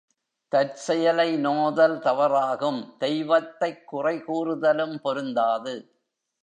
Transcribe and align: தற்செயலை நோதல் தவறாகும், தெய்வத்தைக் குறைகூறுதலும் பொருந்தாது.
தற்செயலை 0.51 1.37
நோதல் 1.37 1.99
தவறாகும், 1.99 2.97
தெய்வத்தைக் 2.97 3.95
குறைகூறுதலும் 3.95 4.97
பொருந்தாது. 4.97 5.95